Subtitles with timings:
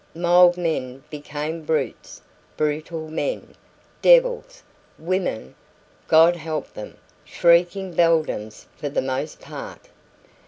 [0.15, 2.23] Mild men became brutes,
[2.57, 3.53] brutal men,
[4.01, 4.63] devils,
[4.97, 5.53] women
[6.07, 6.97] God help them!
[7.23, 9.89] shrieking beldams for the most part.